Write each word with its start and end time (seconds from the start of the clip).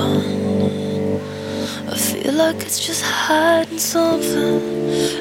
fun. 0.00 1.20
I 1.94 1.96
feel 1.96 2.34
like 2.34 2.58
it's 2.66 2.80
just 2.86 3.02
hiding 3.02 3.78
something. 3.78 4.60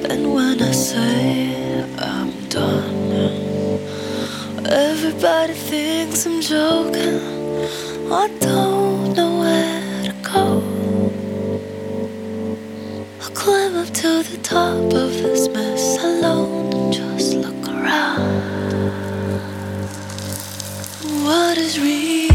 And 0.10 0.22
when 0.36 0.62
I 0.62 0.72
say 0.72 1.84
I'm 1.98 2.32
done, 2.50 3.12
everybody 4.90 5.54
thinks 5.70 6.26
I'm 6.28 6.42
joking. 6.42 7.20
I 8.22 8.26
don't 8.48 9.16
know 9.18 9.32
where 9.44 10.04
to 10.10 10.16
go. 10.34 10.46
I'll 13.22 13.36
climb 13.44 13.76
up 13.82 13.90
to 14.04 14.12
the 14.32 14.40
top 14.56 14.94
of 15.04 15.10
this 15.24 15.48
mess 15.56 15.84
alone 16.04 16.74
and 16.78 16.94
just 16.94 17.34
look 17.44 17.62
around. 17.76 18.30
What 21.26 21.58
is 21.58 21.80
real? 21.80 22.29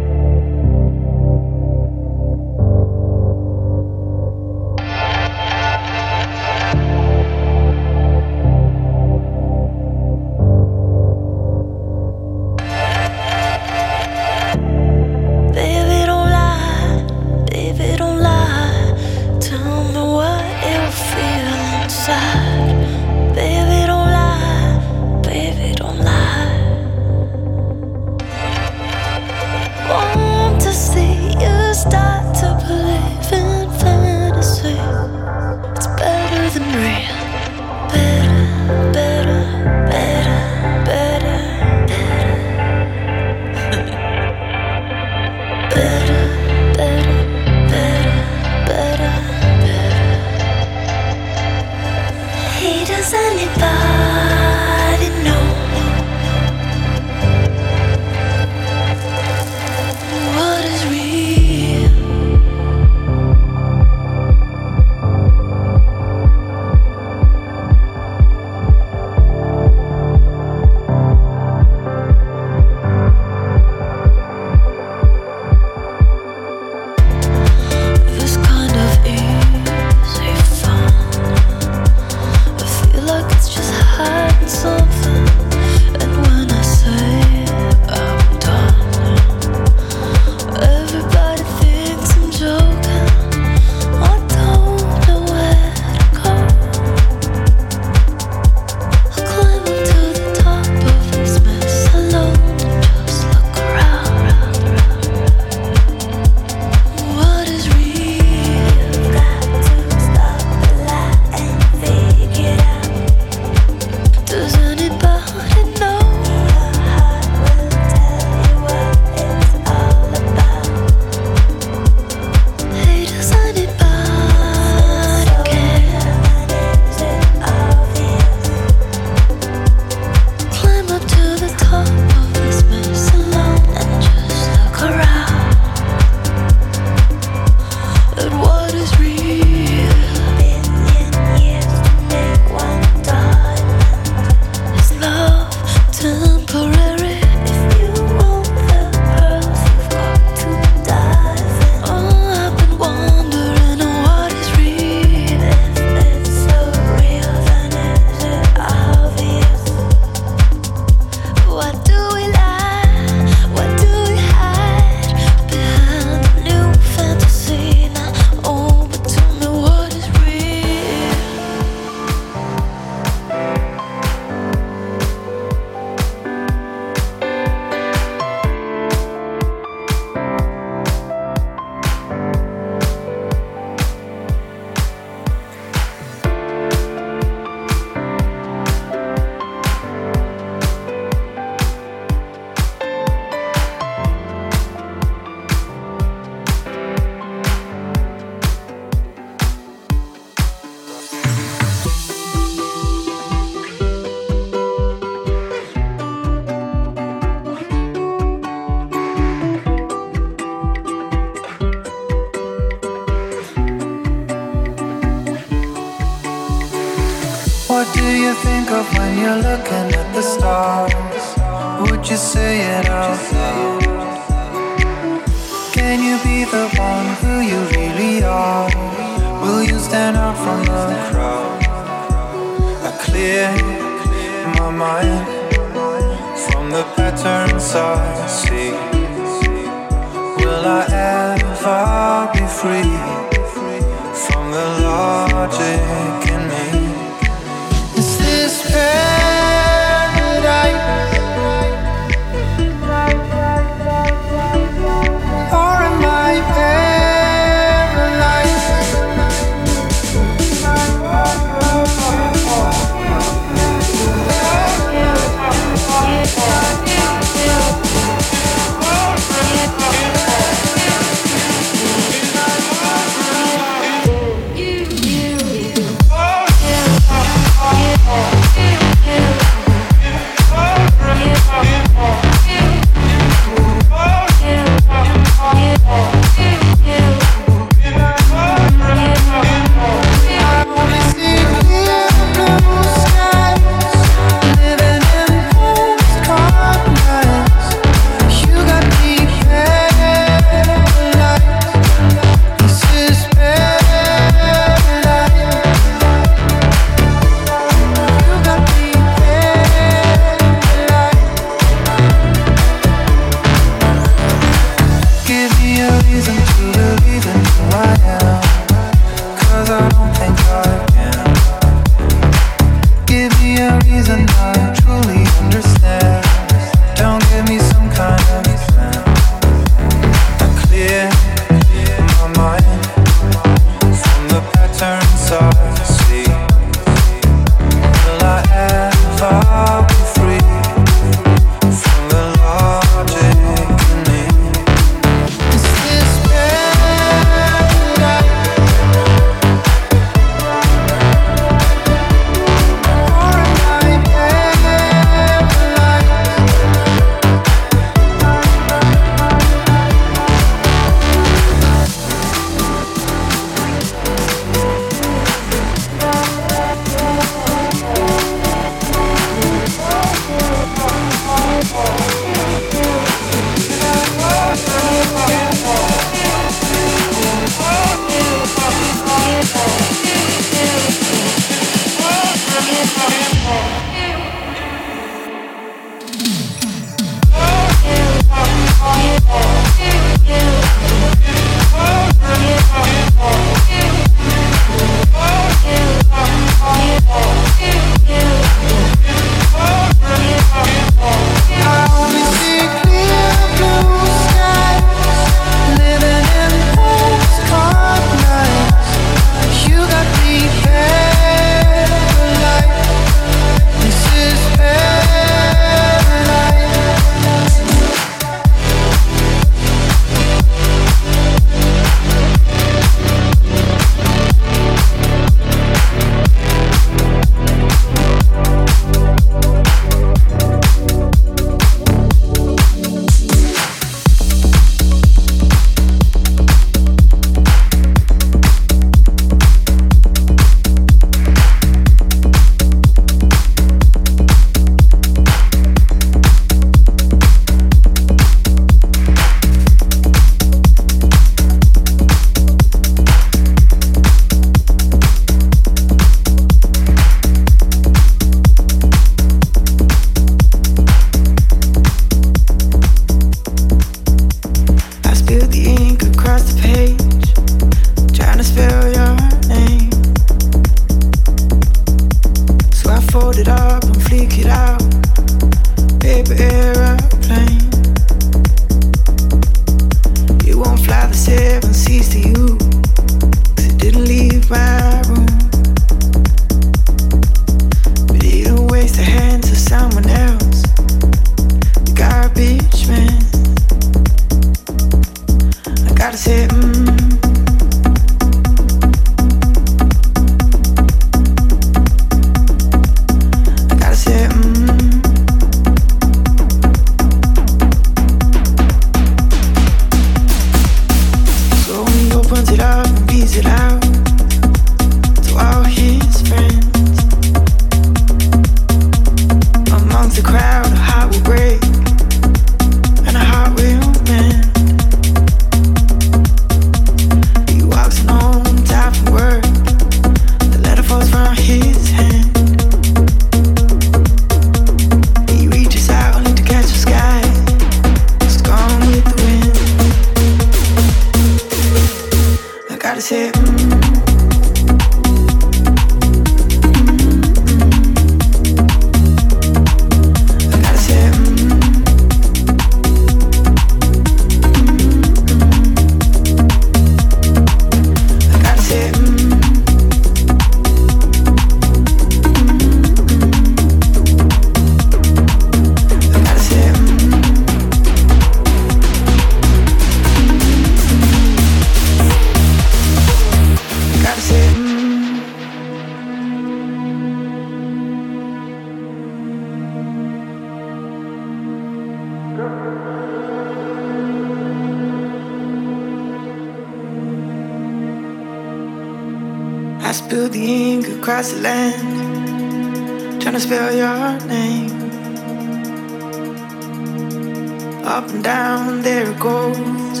Up 597.86 598.08
and 598.10 598.24
down, 598.24 598.82
there 598.82 599.12
it 599.12 599.20
goes, 599.20 600.00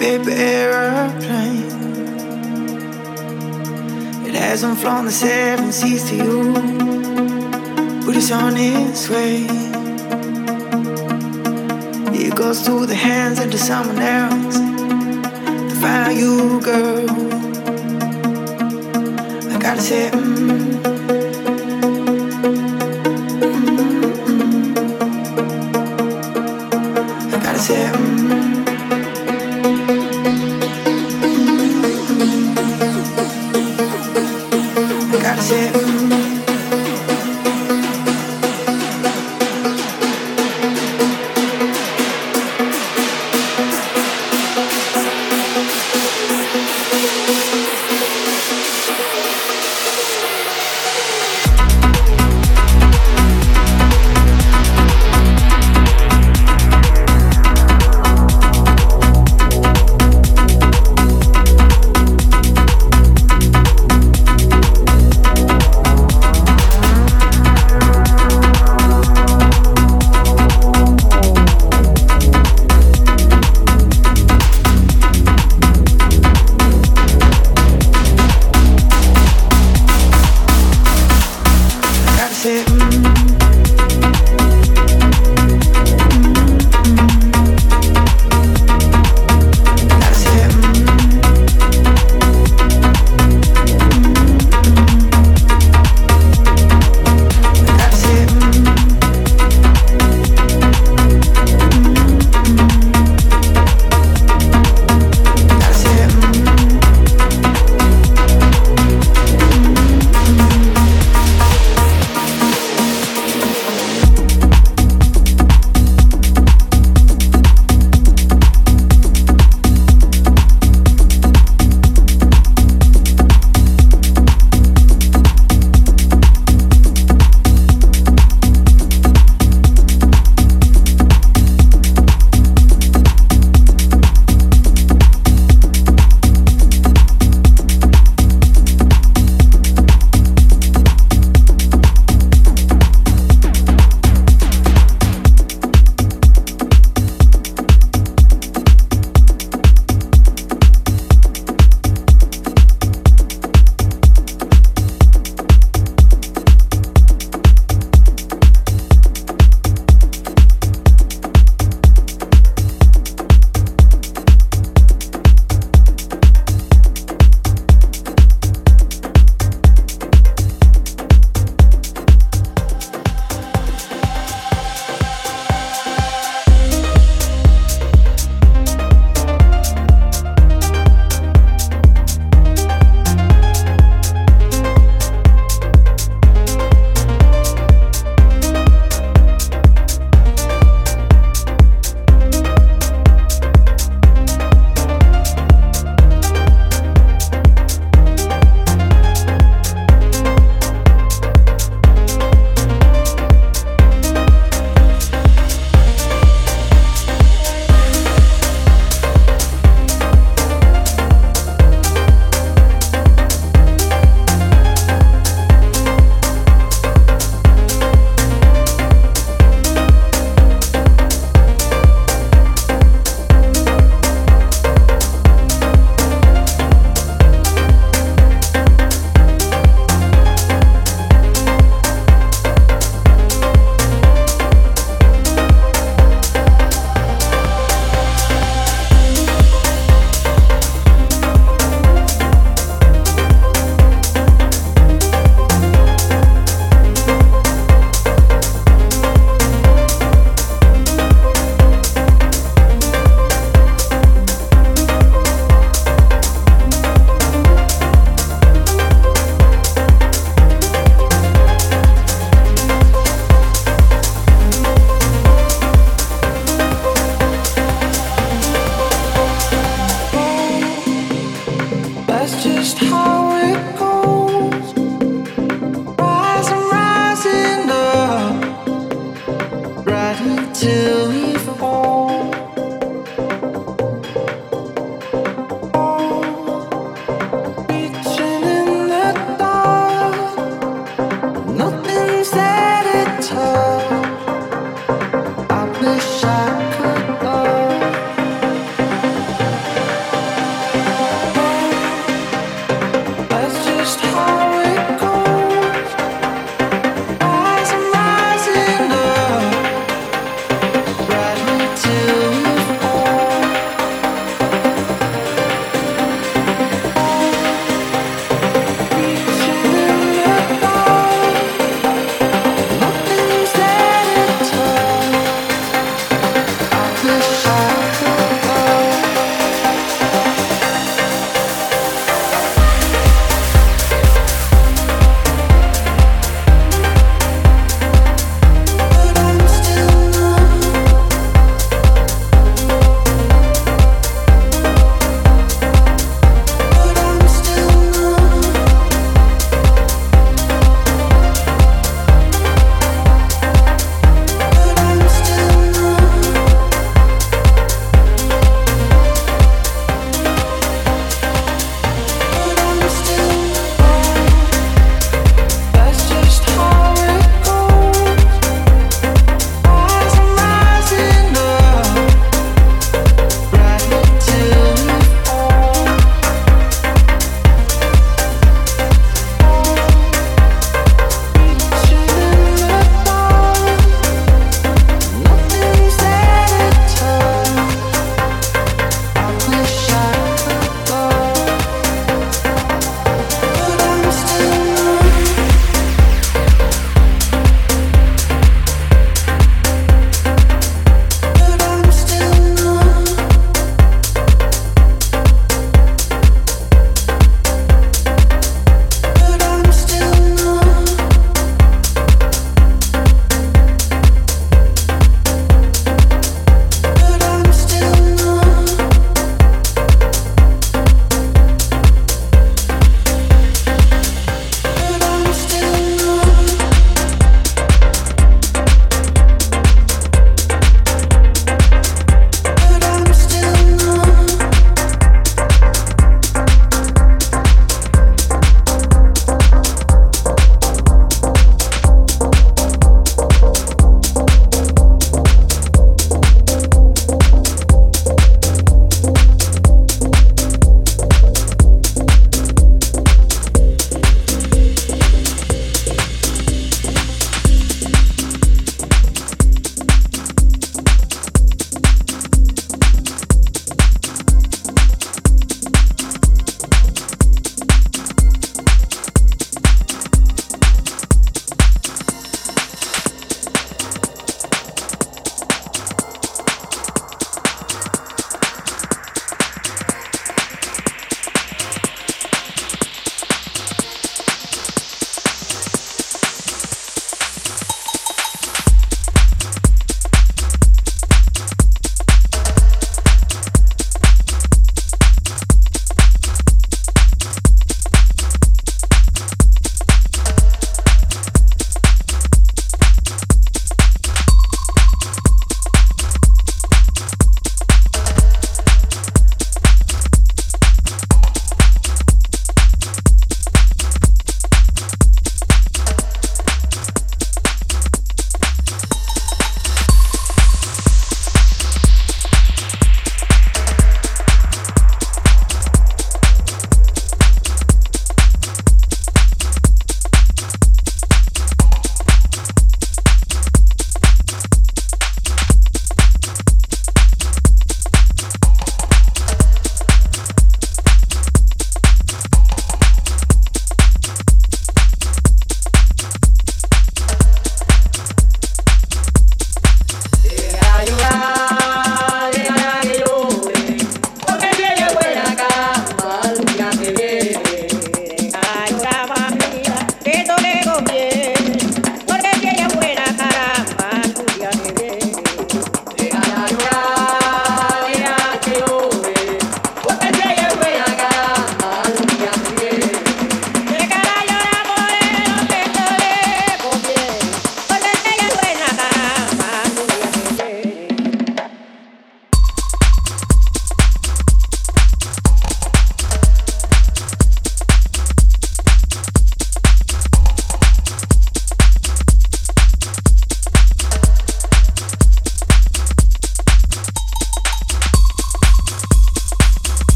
paper 0.00 0.30
aeroplane. 0.30 1.66
It 4.26 4.34
hasn't 4.34 4.78
flown 4.78 5.06
the 5.06 5.10
seven 5.10 5.72
seas 5.72 6.08
to 6.10 6.14
you, 6.14 6.52
but 8.06 8.16
it's 8.16 8.30
on 8.30 8.56
its 8.56 9.10
way. 9.10 9.44
It 12.14 12.36
goes 12.36 12.60
through 12.64 12.86
the 12.86 12.94
hands 12.94 13.40
into 13.40 13.58
someone 13.58 13.98
else 13.98 14.56
to 14.58 15.74
find 15.80 16.16
you, 16.16 16.60
girl. 16.60 17.10
I 19.52 19.58
gotta 19.58 19.82
say, 19.82 20.10
mm, 20.12 20.89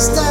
stop. 0.00 0.29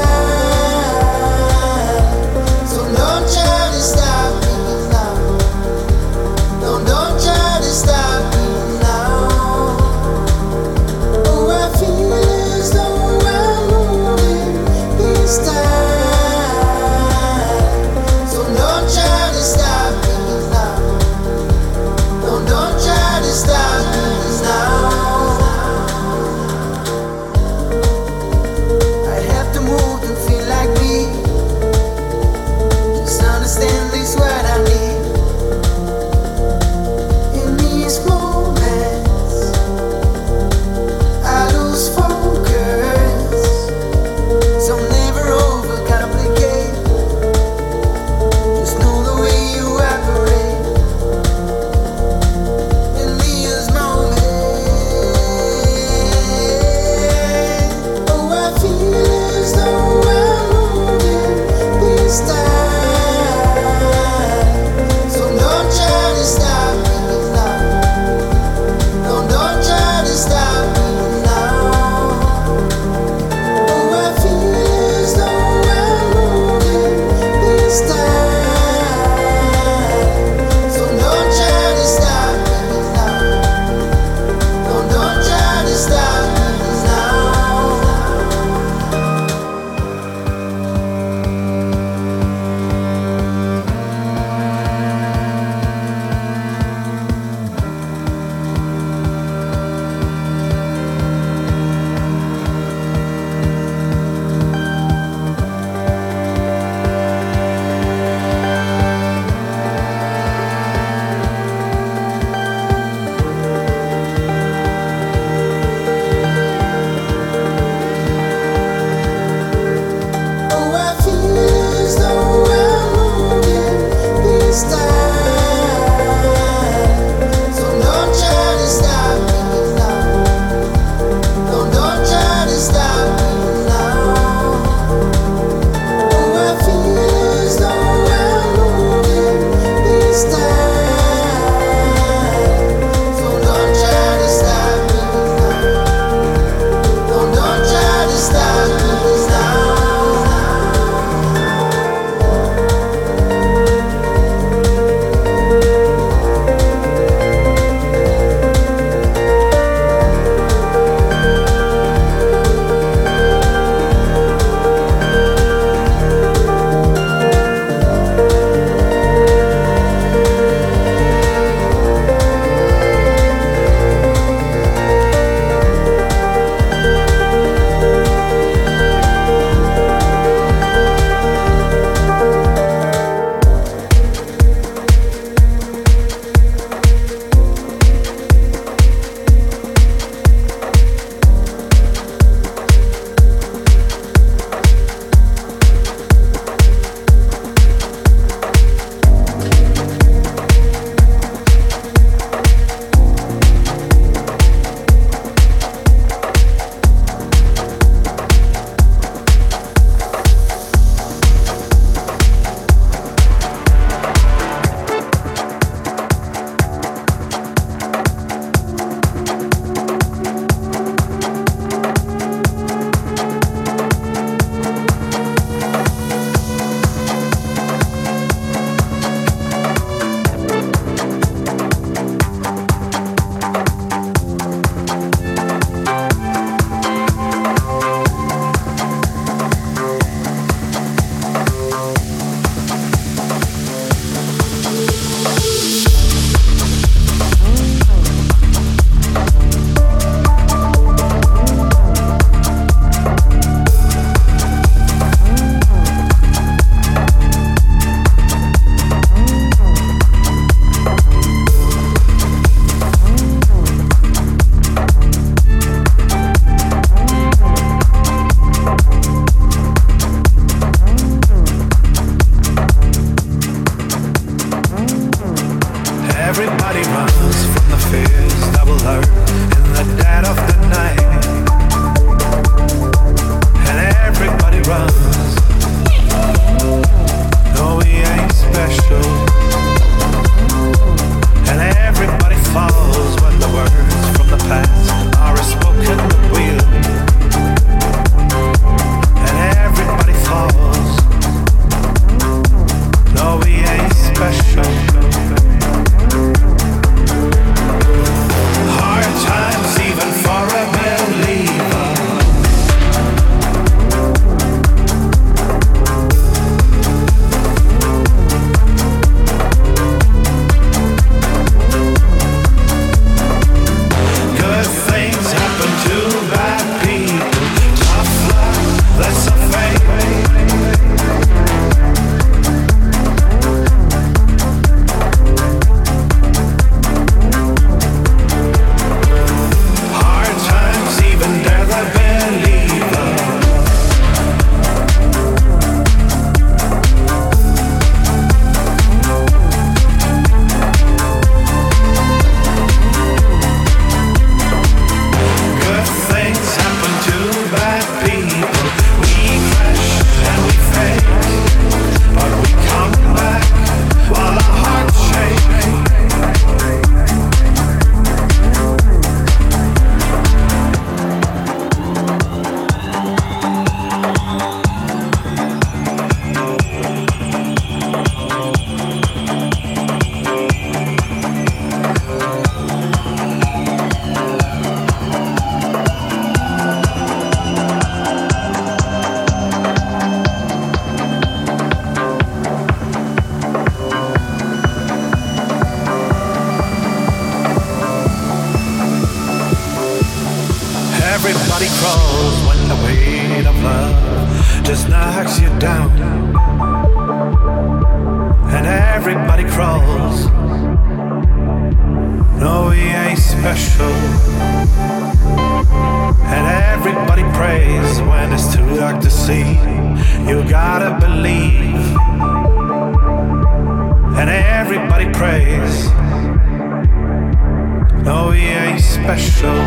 No, 428.10 428.30
we 428.32 428.39
ain't 428.39 428.82
special. 428.82 429.60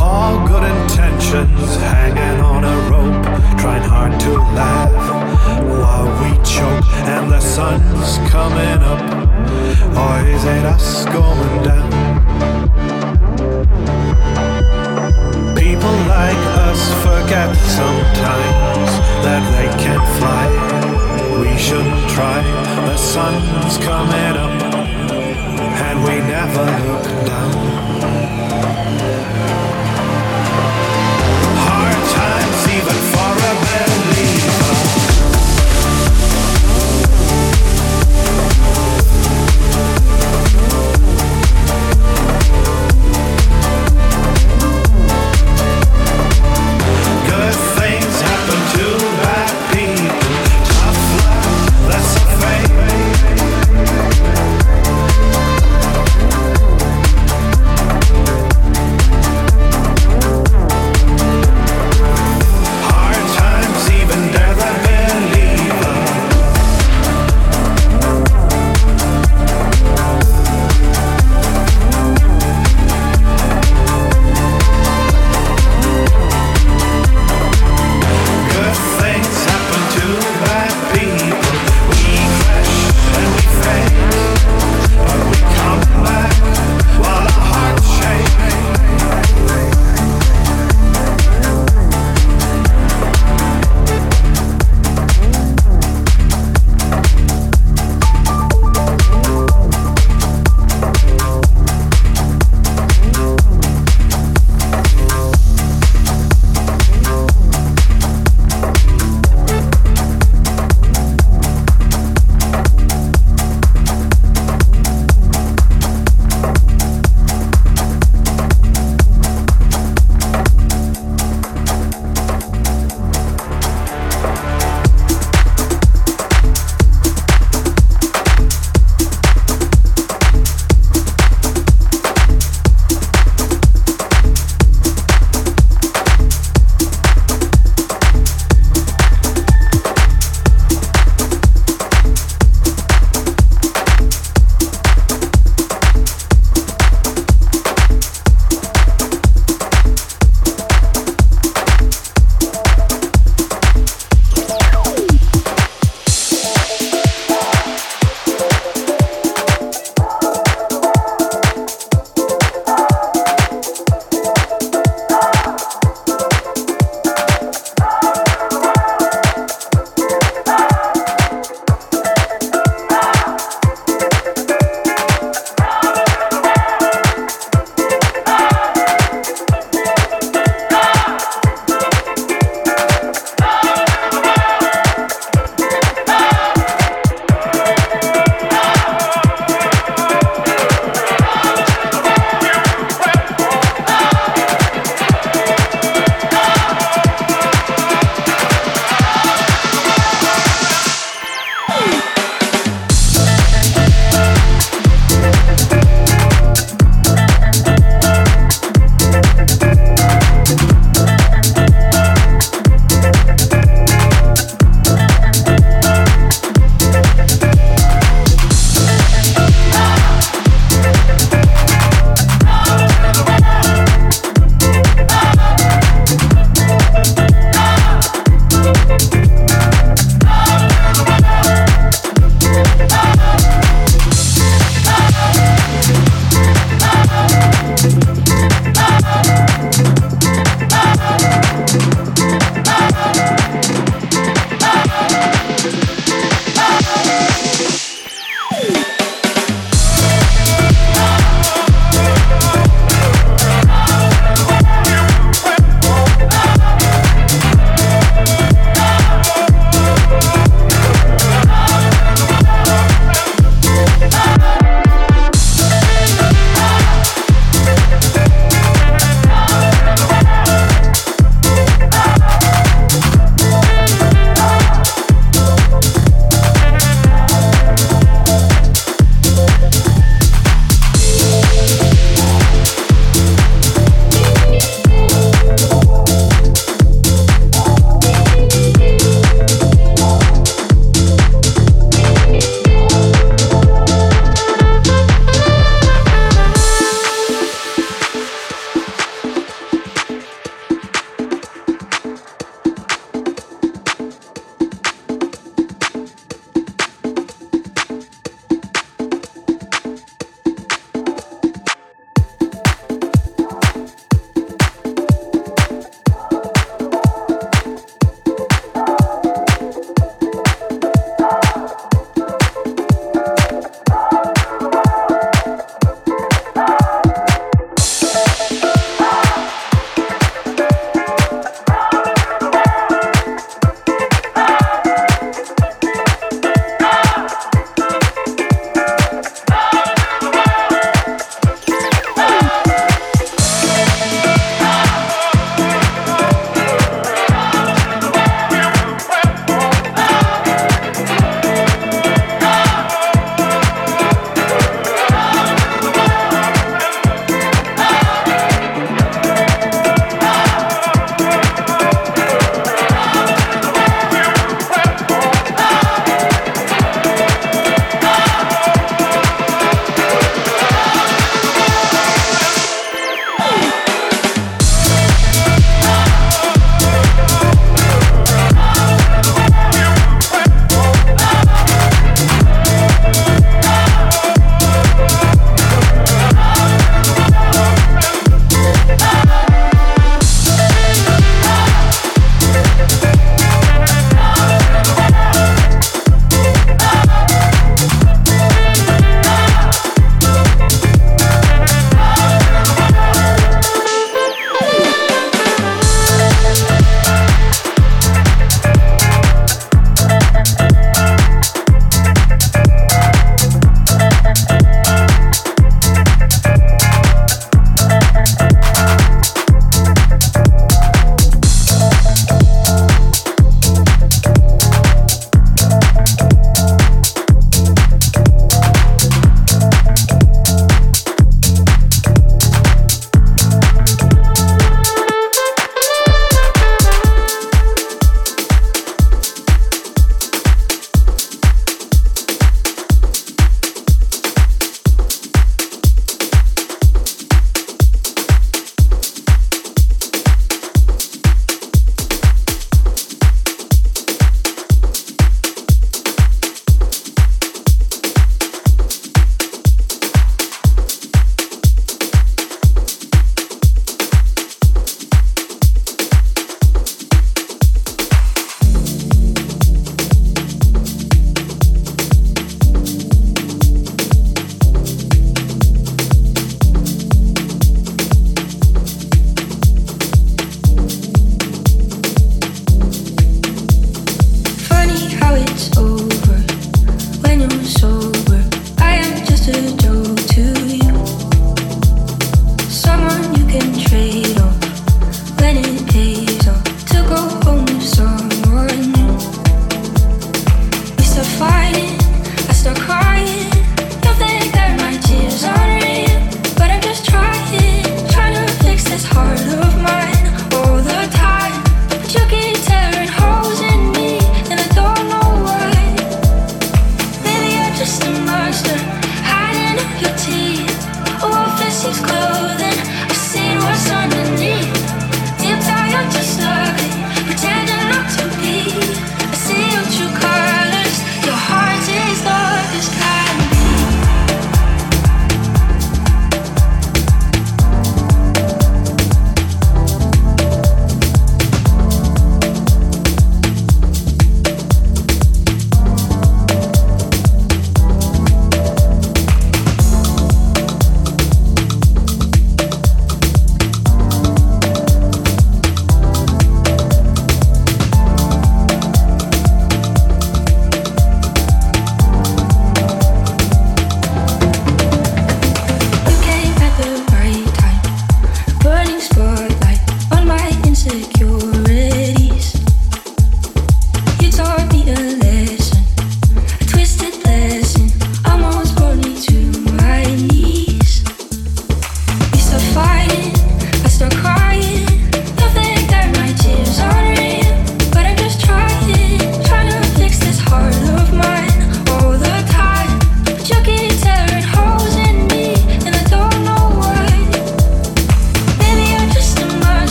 All 0.00 0.48
good 0.48 0.64
intentions 0.64 1.76
hanging 1.76 2.40
on 2.40 2.64
a 2.64 2.76
rope, 2.88 3.22
trying 3.60 3.82
hard 3.82 4.18
to 4.20 4.32
laugh 4.56 4.94
while 5.80 6.08
we 6.22 6.30
choke, 6.42 6.86
and 7.04 7.30
the 7.30 7.38
sun's 7.38 8.16
coming 8.30 8.80
up. 8.92 9.02
Or 9.94 10.26
is 10.26 10.44
it 10.46 10.64
us 10.64 11.04
going 11.04 11.62
down? 11.62 11.90
People 15.54 15.96
like 16.16 16.42
us 16.64 16.82
forget 17.04 17.54
sometimes 17.76 18.90
that 19.26 19.42
they 19.52 19.68
can 19.84 20.00
fly. 20.16 20.46
We 21.42 21.58
shouldn't 21.58 22.08
try, 22.08 22.40
the 22.86 22.96
sun's 22.96 23.76
coming 23.84 24.36
up, 24.46 24.67
and 25.80 26.02
we 26.04 26.18
never 26.20 26.64
look 26.86 27.26
down. 27.26 27.77